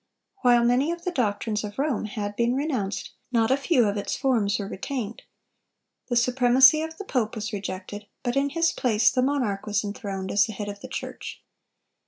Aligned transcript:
While 0.41 0.63
many 0.63 0.91
of 0.91 1.03
the 1.03 1.11
doctrines 1.11 1.63
of 1.63 1.77
Rome 1.77 2.05
had 2.05 2.35
been 2.35 2.55
renounced, 2.55 3.11
not 3.31 3.51
a 3.51 3.55
few 3.55 3.85
of 3.87 3.97
its 3.97 4.15
forms 4.15 4.57
were 4.57 4.67
retained. 4.67 5.21
The 6.07 6.15
supremacy 6.15 6.81
of 6.81 6.97
the 6.97 7.05
pope 7.05 7.35
was 7.35 7.53
rejected, 7.53 8.07
but 8.23 8.35
in 8.35 8.49
his 8.49 8.71
place 8.71 9.11
the 9.11 9.21
monarch 9.21 9.67
was 9.67 9.83
enthroned 9.83 10.31
as 10.31 10.47
the 10.47 10.53
head 10.53 10.69
of 10.69 10.79
the 10.81 10.87
church. 10.87 11.43